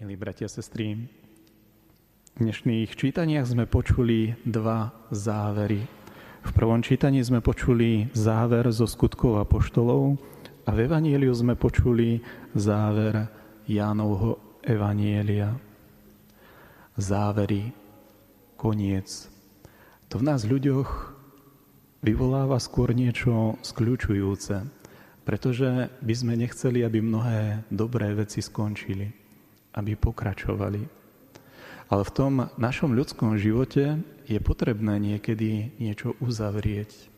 Milí 0.00 0.16
bratia 0.16 0.48
a 0.48 0.54
sestry, 0.56 0.96
v 2.32 2.38
dnešných 2.40 2.88
čítaniach 2.88 3.44
sme 3.44 3.68
počuli 3.68 4.32
dva 4.48 4.96
závery. 5.12 5.84
V 6.40 6.50
prvom 6.56 6.80
čítaní 6.80 7.20
sme 7.20 7.44
počuli 7.44 8.08
záver 8.16 8.72
zo 8.72 8.88
skutkov 8.88 9.36
a 9.36 9.44
poštolov 9.44 10.16
a 10.64 10.72
v 10.72 10.88
Evanieliu 10.88 11.36
sme 11.36 11.52
počuli 11.52 12.24
záver 12.56 13.28
Jánovho 13.68 14.40
Evanielia. 14.64 15.52
Závery, 16.96 17.68
koniec. 18.56 19.28
To 20.08 20.16
v 20.16 20.24
nás 20.24 20.48
ľuďoch 20.48 21.12
vyvoláva 22.00 22.56
skôr 22.56 22.96
niečo 22.96 23.60
skľúčujúce, 23.60 24.64
pretože 25.28 25.92
by 26.00 26.14
sme 26.16 26.40
nechceli, 26.40 26.88
aby 26.88 27.04
mnohé 27.04 27.68
dobré 27.68 28.16
veci 28.16 28.40
skončili 28.40 29.19
aby 29.74 29.94
pokračovali. 29.94 30.82
Ale 31.90 32.02
v 32.06 32.14
tom 32.14 32.46
našom 32.54 32.94
ľudskom 32.94 33.34
živote 33.34 33.98
je 34.30 34.38
potrebné 34.38 35.02
niekedy 35.02 35.74
niečo 35.82 36.14
uzavrieť. 36.22 37.10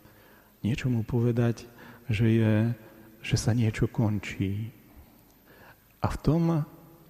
Niečo 0.65 0.89
mu 0.89 1.05
povedať, 1.05 1.69
že, 2.09 2.27
je, 2.29 2.55
že 3.21 3.37
sa 3.37 3.53
niečo 3.53 3.85
končí. 3.85 4.73
A 6.01 6.09
v 6.09 6.17
tom 6.25 6.43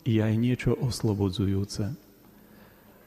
je 0.03 0.19
aj 0.19 0.35
niečo 0.35 0.75
oslobodzujúce. 0.75 1.95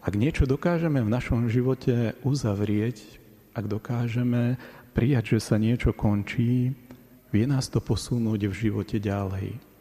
Ak 0.05 0.13
niečo 0.13 0.47
dokážeme 0.47 1.03
v 1.03 1.11
našom 1.11 1.51
živote 1.51 2.15
uzavrieť, 2.23 3.19
ak 3.57 3.65
dokážeme 3.67 4.55
prijať, 4.95 5.35
že 5.35 5.39
sa 5.51 5.55
niečo 5.59 5.91
končí, 5.91 6.71
vie 7.35 7.45
nás 7.49 7.67
to 7.67 7.83
posunúť 7.83 8.47
v 8.47 8.55
živote 8.55 9.03
ďalej. 9.03 9.74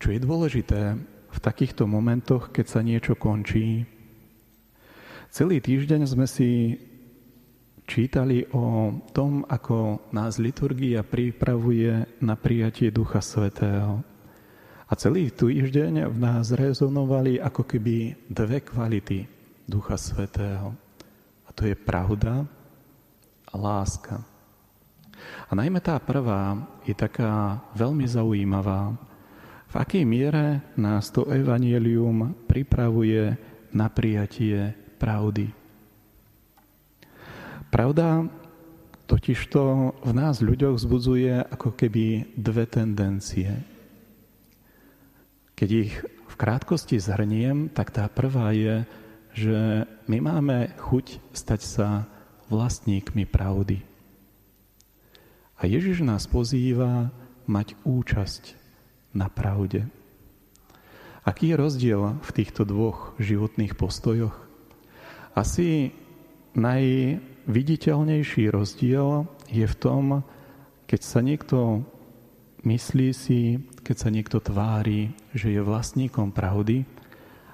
Čo 0.00 0.16
je 0.16 0.24
dôležité 0.24 0.96
v 1.28 1.38
takýchto 1.44 1.84
momentoch, 1.84 2.48
keď 2.56 2.66
sa 2.72 2.80
niečo 2.80 3.20
končí? 3.20 3.84
Celý 5.28 5.60
týždeň 5.60 6.08
sme 6.08 6.24
si 6.24 6.80
čítali 7.84 8.48
o 8.56 8.96
tom, 9.12 9.44
ako 9.44 10.08
nás 10.16 10.40
liturgia 10.40 11.04
pripravuje 11.04 12.16
na 12.24 12.32
prijatie 12.32 12.88
Ducha 12.88 13.20
Svetého. 13.20 14.00
A 14.88 14.92
celý 14.96 15.28
týždeň 15.28 16.08
v 16.08 16.16
nás 16.16 16.48
rezonovali 16.48 17.36
ako 17.36 17.68
keby 17.68 18.24
dve 18.24 18.64
kvality 18.64 19.28
Ducha 19.68 20.00
Svetého. 20.00 20.72
A 21.44 21.52
to 21.52 21.68
je 21.68 21.76
pravda 21.76 22.48
a 23.46 23.54
láska. 23.54 24.16
A 25.46 25.52
najmä 25.52 25.84
tá 25.84 26.00
prvá 26.00 26.56
je 26.88 26.96
taká 26.96 27.60
veľmi 27.76 28.08
zaujímavá, 28.08 29.09
v 29.70 29.74
akej 29.78 30.02
miere 30.02 30.66
nás 30.74 31.14
to 31.14 31.30
evanielium 31.30 32.34
pripravuje 32.50 33.38
na 33.70 33.86
prijatie 33.86 34.74
pravdy. 34.98 35.54
Pravda 37.70 38.26
totižto 39.06 39.62
v 40.02 40.10
nás 40.10 40.42
ľuďoch 40.42 40.74
vzbudzuje 40.74 41.54
ako 41.54 41.78
keby 41.78 42.34
dve 42.34 42.66
tendencie. 42.66 43.62
Keď 45.54 45.68
ich 45.70 45.94
v 46.02 46.34
krátkosti 46.34 46.98
zhrniem, 46.98 47.70
tak 47.70 47.94
tá 47.94 48.10
prvá 48.10 48.50
je, 48.50 48.82
že 49.38 49.86
my 50.10 50.18
máme 50.18 50.74
chuť 50.82 51.22
stať 51.30 51.60
sa 51.62 51.88
vlastníkmi 52.50 53.22
pravdy. 53.22 53.86
A 55.62 55.70
Ježiš 55.70 56.02
nás 56.02 56.26
pozýva 56.26 57.14
mať 57.46 57.78
účasť 57.86 58.59
na 59.14 59.26
pravde. 59.30 59.86
Aký 61.20 61.52
je 61.52 61.60
rozdiel 61.60 62.16
v 62.24 62.30
týchto 62.32 62.64
dvoch 62.64 63.12
životných 63.20 63.76
postojoch? 63.76 64.34
Asi 65.36 65.92
najviditeľnejší 66.56 68.50
rozdiel 68.50 69.28
je 69.52 69.66
v 69.68 69.76
tom, 69.78 70.24
keď 70.88 71.00
sa 71.04 71.20
niekto 71.22 71.84
myslí 72.64 73.08
si, 73.14 73.60
keď 73.84 73.96
sa 73.96 74.08
niekto 74.10 74.40
tvári, 74.42 75.12
že 75.36 75.52
je 75.54 75.60
vlastníkom 75.62 76.32
pravdy 76.32 76.82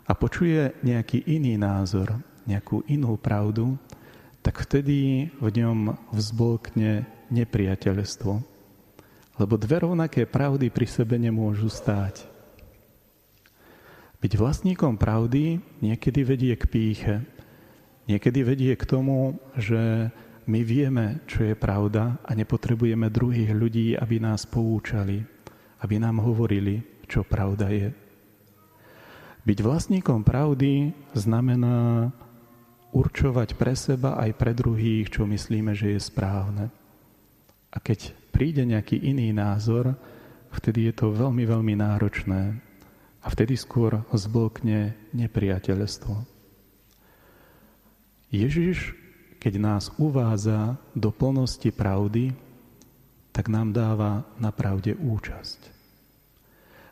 a 0.06 0.14
počuje 0.14 0.72
nejaký 0.86 1.26
iný 1.26 1.58
názor, 1.58 2.16
nejakú 2.46 2.86
inú 2.86 3.18
pravdu, 3.18 3.74
tak 4.46 4.62
vtedy 4.62 5.28
v 5.42 5.48
ňom 5.50 5.98
vzbolkne 6.14 7.02
nepriateľstvo 7.34 8.55
lebo 9.36 9.60
dve 9.60 9.84
rovnaké 9.84 10.24
pravdy 10.24 10.72
pri 10.72 10.86
sebe 10.88 11.20
nemôžu 11.20 11.68
stáť. 11.68 12.24
Byť 14.16 14.32
vlastníkom 14.40 14.96
pravdy 14.96 15.60
niekedy 15.84 16.20
vedie 16.24 16.54
k 16.56 16.64
píche. 16.66 17.14
Niekedy 18.08 18.40
vedie 18.42 18.72
k 18.72 18.84
tomu, 18.88 19.36
že 19.60 20.08
my 20.46 20.60
vieme, 20.62 21.20
čo 21.28 21.44
je 21.44 21.58
pravda 21.58 22.16
a 22.22 22.30
nepotrebujeme 22.32 23.12
druhých 23.12 23.52
ľudí, 23.52 23.98
aby 23.98 24.16
nás 24.22 24.46
poučali, 24.46 25.20
aby 25.82 25.94
nám 26.00 26.22
hovorili, 26.22 26.80
čo 27.04 27.26
pravda 27.26 27.68
je. 27.68 27.90
Byť 29.46 29.58
vlastníkom 29.62 30.26
pravdy 30.26 30.90
znamená 31.14 32.10
určovať 32.90 33.54
pre 33.54 33.74
seba 33.76 34.16
aj 34.16 34.30
pre 34.38 34.56
druhých, 34.56 35.12
čo 35.12 35.28
myslíme, 35.28 35.76
že 35.76 35.94
je 35.94 36.00
správne. 36.00 36.72
Keď 37.86 38.34
príde 38.34 38.66
nejaký 38.66 38.98
iný 38.98 39.30
názor, 39.30 39.94
vtedy 40.50 40.90
je 40.90 40.94
to 40.98 41.14
veľmi, 41.14 41.46
veľmi 41.46 41.78
náročné 41.78 42.58
a 43.22 43.26
vtedy 43.30 43.54
skôr 43.54 44.02
zblokne 44.10 44.98
nepriateľstvo. 45.14 46.18
Ježiš, 48.34 48.90
keď 49.38 49.54
nás 49.62 49.94
uvádza 50.02 50.82
do 50.98 51.14
plnosti 51.14 51.70
pravdy, 51.70 52.34
tak 53.30 53.46
nám 53.46 53.70
dáva 53.70 54.26
na 54.42 54.50
pravde 54.50 54.98
účasť. 54.98 55.70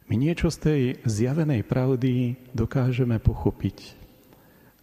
My 0.06 0.14
niečo 0.14 0.46
z 0.46 0.58
tej 0.62 0.80
zjavenej 1.02 1.66
pravdy 1.66 2.38
dokážeme 2.54 3.18
pochopiť, 3.18 3.98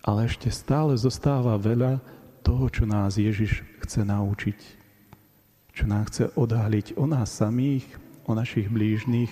ale 0.04 0.28
ešte 0.28 0.52
stále 0.52 1.00
zostáva 1.00 1.56
veľa 1.56 2.04
toho, 2.44 2.68
čo 2.68 2.84
nás 2.84 3.16
Ježiš 3.16 3.64
chce 3.80 4.04
naučiť 4.04 4.81
čo 5.72 5.88
nám 5.88 6.08
chce 6.12 6.32
odhaliť 6.36 7.00
o 7.00 7.08
nás 7.08 7.32
samých, 7.32 7.88
o 8.28 8.36
našich 8.36 8.68
blížnych, 8.68 9.32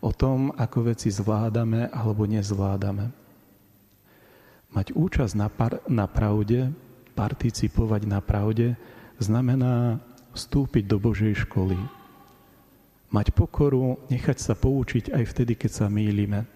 o 0.00 0.10
tom, 0.10 0.50
ako 0.56 0.92
veci 0.92 1.12
zvládame 1.12 1.92
alebo 1.92 2.24
nezvládame. 2.26 3.12
Mať 4.70 4.94
účasť 4.94 5.34
na, 5.34 5.48
par- 5.50 5.82
na 5.90 6.06
pravde, 6.06 6.70
participovať 7.18 8.02
na 8.06 8.22
pravde, 8.22 8.78
znamená 9.18 9.98
vstúpiť 10.32 10.86
do 10.86 10.96
Božej 10.96 11.44
školy. 11.46 11.76
Mať 13.10 13.34
pokoru, 13.34 13.98
nechať 14.06 14.38
sa 14.38 14.54
poučiť 14.54 15.10
aj 15.10 15.24
vtedy, 15.34 15.58
keď 15.58 15.70
sa 15.74 15.86
mýlime. 15.90 16.46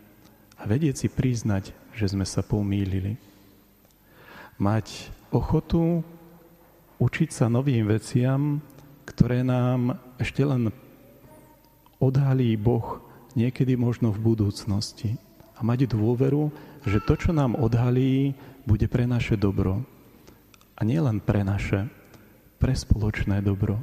A 0.54 0.62
vedieť 0.70 1.04
si 1.04 1.08
priznať, 1.10 1.74
že 1.90 2.06
sme 2.14 2.22
sa 2.22 2.46
pomýlili. 2.46 3.18
Mať 4.62 5.10
ochotu 5.34 6.06
učiť 7.02 7.34
sa 7.34 7.50
novým 7.50 7.90
veciam, 7.90 8.62
ktoré 9.04 9.44
nám 9.44 10.00
ešte 10.18 10.44
len 10.44 10.72
odhalí 12.00 12.56
Boh 12.56 13.00
niekedy 13.38 13.76
možno 13.76 14.10
v 14.10 14.34
budúcnosti. 14.34 15.16
A 15.54 15.62
mať 15.62 15.94
dôveru, 15.94 16.50
že 16.82 16.98
to, 17.04 17.14
čo 17.14 17.30
nám 17.30 17.54
odhalí, 17.54 18.34
bude 18.66 18.90
pre 18.90 19.06
naše 19.06 19.38
dobro. 19.38 19.84
A 20.74 20.82
nie 20.82 20.98
len 20.98 21.22
pre 21.22 21.46
naše, 21.46 21.86
pre 22.58 22.74
spoločné 22.74 23.38
dobro. 23.44 23.78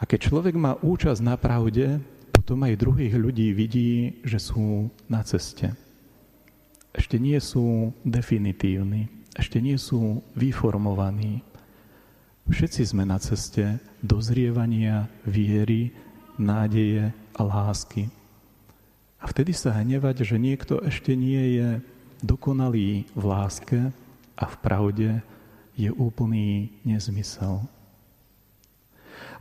A 0.00 0.02
keď 0.08 0.32
človek 0.32 0.54
má 0.56 0.80
účasť 0.80 1.20
na 1.20 1.36
pravde, 1.36 2.00
potom 2.32 2.64
aj 2.64 2.80
druhých 2.80 3.14
ľudí 3.16 3.52
vidí, 3.52 4.20
že 4.24 4.40
sú 4.40 4.88
na 5.08 5.20
ceste. 5.24 5.72
Ešte 6.94 7.18
nie 7.18 7.36
sú 7.40 7.90
definitívni, 8.04 9.10
ešte 9.34 9.58
nie 9.58 9.74
sú 9.80 10.22
vyformovaní, 10.38 11.42
Všetci 12.44 12.92
sme 12.92 13.08
na 13.08 13.16
ceste 13.16 13.80
dozrievania 14.04 15.08
viery, 15.24 15.96
nádeje 16.36 17.08
a 17.32 17.40
lásky. 17.40 18.12
A 19.16 19.24
vtedy 19.32 19.56
sa 19.56 19.72
hnevať, 19.72 20.28
že 20.28 20.36
niekto 20.36 20.76
ešte 20.84 21.16
nie 21.16 21.56
je 21.56 21.68
dokonalý 22.20 23.08
v 23.16 23.22
láske 23.24 23.80
a 24.36 24.44
v 24.44 24.56
pravde, 24.60 25.10
je 25.72 25.88
úplný 25.88 26.68
nezmysel. 26.84 27.64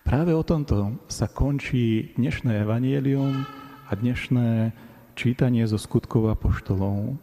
Práve 0.07 0.31
o 0.31 0.39
tomto 0.39 0.95
sa 1.11 1.27
končí 1.27 2.15
dnešné 2.15 2.63
evanielium 2.63 3.43
a 3.87 3.99
dnešné 3.99 4.71
čítanie 5.19 5.67
zo 5.67 5.75
skutkov 5.75 6.31
a 6.31 6.39
poštolov. 6.39 7.19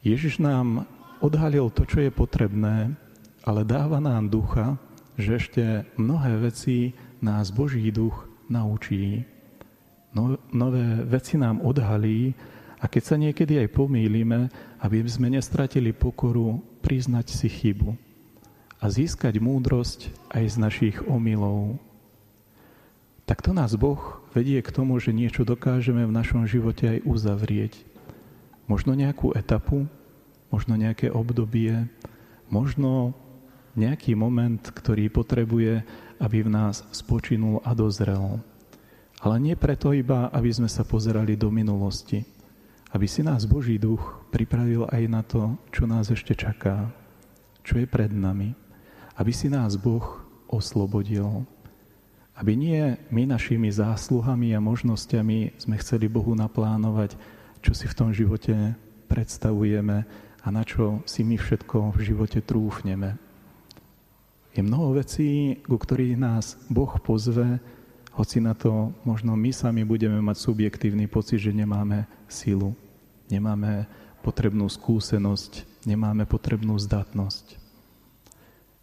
Ježiš 0.00 0.40
nám 0.40 0.88
odhalil 1.20 1.68
to, 1.68 1.84
čo 1.84 2.08
je 2.08 2.10
potrebné, 2.10 2.96
ale 3.42 3.66
dáva 3.66 3.98
nám 3.98 4.30
ducha, 4.30 4.78
že 5.18 5.36
ešte 5.36 5.62
mnohé 5.98 6.38
veci 6.40 6.94
nás 7.22 7.50
Boží 7.50 7.90
duch 7.90 8.26
naučí. 8.48 9.26
no, 10.14 10.36
nové 10.52 11.02
veci 11.04 11.38
nám 11.40 11.60
odhalí 11.64 12.34
a 12.82 12.90
keď 12.90 13.02
sa 13.02 13.16
niekedy 13.16 13.62
aj 13.62 13.68
pomýlime, 13.72 14.50
aby 14.82 15.06
sme 15.06 15.30
nestratili 15.30 15.94
pokoru, 15.94 16.58
priznať 16.82 17.26
si 17.30 17.48
chybu 17.48 17.94
a 18.82 18.84
získať 18.90 19.38
múdrosť 19.38 20.10
aj 20.34 20.44
z 20.50 20.56
našich 20.58 20.96
omylov. 21.06 21.78
Tak 23.22 23.38
to 23.38 23.54
nás 23.54 23.78
Boh 23.78 24.18
vedie 24.34 24.58
k 24.58 24.74
tomu, 24.74 24.98
že 24.98 25.14
niečo 25.14 25.46
dokážeme 25.46 26.02
v 26.02 26.12
našom 26.12 26.44
živote 26.50 26.98
aj 26.98 27.06
uzavrieť. 27.06 27.72
Možno 28.66 28.98
nejakú 28.98 29.30
etapu, 29.38 29.86
možno 30.50 30.74
nejaké 30.74 31.08
obdobie, 31.14 31.86
možno 32.50 33.14
nejaký 33.74 34.12
moment, 34.12 34.60
ktorý 34.60 35.08
potrebuje, 35.08 35.84
aby 36.20 36.38
v 36.44 36.50
nás 36.52 36.84
spočinul 36.92 37.64
a 37.64 37.72
dozrel. 37.72 38.40
Ale 39.22 39.36
nie 39.38 39.54
preto 39.54 39.94
iba, 39.94 40.28
aby 40.34 40.50
sme 40.50 40.68
sa 40.68 40.82
pozerali 40.82 41.38
do 41.38 41.48
minulosti, 41.48 42.26
aby 42.92 43.08
si 43.08 43.24
nás 43.24 43.48
Boží 43.48 43.80
duch 43.80 44.02
pripravil 44.28 44.84
aj 44.92 45.02
na 45.08 45.22
to, 45.24 45.56
čo 45.72 45.88
nás 45.88 46.12
ešte 46.12 46.36
čaká, 46.36 46.92
čo 47.64 47.80
je 47.80 47.86
pred 47.88 48.12
nami, 48.12 48.52
aby 49.16 49.32
si 49.32 49.48
nás 49.48 49.78
Boh 49.80 50.20
oslobodil, 50.50 51.48
aby 52.36 52.52
nie 52.58 52.98
my 53.08 53.24
našimi 53.24 53.72
zásluhami 53.72 54.52
a 54.52 54.60
možnosťami 54.60 55.56
sme 55.56 55.76
chceli 55.80 56.10
Bohu 56.12 56.36
naplánovať, 56.36 57.16
čo 57.64 57.72
si 57.72 57.88
v 57.88 57.96
tom 57.96 58.10
živote 58.10 58.76
predstavujeme 59.08 60.04
a 60.42 60.46
na 60.50 60.62
čo 60.66 61.00
si 61.06 61.22
my 61.22 61.38
všetko 61.38 61.94
v 61.94 62.00
živote 62.02 62.42
trúfneme. 62.42 63.31
Je 64.52 64.60
mnoho 64.60 65.00
vecí, 65.00 65.56
ku 65.64 65.80
ktorých 65.80 66.20
nás 66.20 66.60
Boh 66.68 66.92
pozve, 67.00 67.56
hoci 68.12 68.44
na 68.44 68.52
to 68.52 68.92
možno 69.08 69.32
my 69.32 69.48
sami 69.48 69.88
budeme 69.88 70.20
mať 70.20 70.36
subjektívny 70.36 71.08
pocit, 71.08 71.40
že 71.40 71.56
nemáme 71.56 72.04
silu, 72.28 72.76
nemáme 73.32 73.88
potrebnú 74.20 74.68
skúsenosť, 74.68 75.84
nemáme 75.88 76.28
potrebnú 76.28 76.76
zdatnosť. 76.76 77.56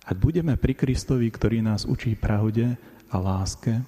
Ak 0.10 0.18
budeme 0.18 0.58
pri 0.58 0.74
Kristovi, 0.74 1.30
ktorý 1.30 1.62
nás 1.62 1.86
učí 1.86 2.18
pravde 2.18 2.74
a 3.14 3.16
láske, 3.22 3.86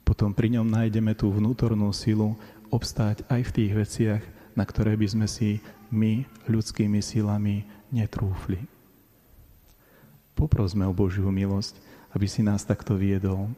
potom 0.00 0.32
pri 0.32 0.56
ňom 0.56 0.64
nájdeme 0.64 1.12
tú 1.12 1.28
vnútornú 1.28 1.92
silu 1.92 2.40
obstáť 2.72 3.20
aj 3.28 3.52
v 3.52 3.54
tých 3.60 3.72
veciach, 3.76 4.22
na 4.56 4.64
ktoré 4.64 4.96
by 4.96 5.06
sme 5.12 5.26
si 5.28 5.60
my 5.92 6.24
ľudskými 6.48 7.04
silami 7.04 7.68
netrúfli. 7.92 8.64
Poprosme 10.32 10.88
o 10.88 10.96
Božiu 10.96 11.28
milosť, 11.28 11.76
aby 12.12 12.26
si 12.28 12.40
nás 12.44 12.64
takto 12.64 12.96
viedol, 12.96 13.52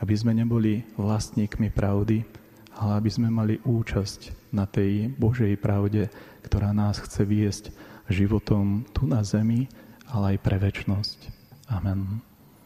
aby 0.00 0.14
sme 0.16 0.32
neboli 0.32 0.86
vlastníkmi 0.96 1.70
pravdy, 1.70 2.24
ale 2.80 2.92
aby 2.96 3.10
sme 3.12 3.28
mali 3.28 3.60
účasť 3.60 4.52
na 4.54 4.64
tej 4.64 5.12
Božej 5.14 5.58
pravde, 5.60 6.08
ktorá 6.46 6.72
nás 6.72 7.02
chce 7.02 7.22
viesť 7.28 7.64
životom 8.10 8.88
tu 8.90 9.06
na 9.06 9.22
zemi, 9.22 9.70
ale 10.10 10.34
aj 10.34 10.38
pre 10.42 10.56
väčnosť. 10.58 11.18
Amen. 11.70 12.29